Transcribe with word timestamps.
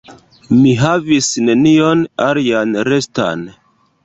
Mi 0.61 0.71
havis 0.83 1.29
nenion 1.49 2.01
alian 2.29 2.75
restan. 2.89 3.47